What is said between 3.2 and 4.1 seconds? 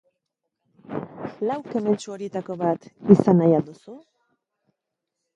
nahi al duzu?